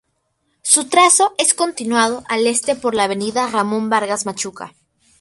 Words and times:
Su 0.63 0.89
trazo 0.89 1.35
es 1.37 1.53
continuado 1.53 2.23
al 2.27 2.47
este 2.47 2.75
por 2.75 2.95
la 2.95 3.03
avenida 3.03 3.45
Ramón 3.51 3.87
Vargas 3.91 4.25
Machuca. 4.25 4.73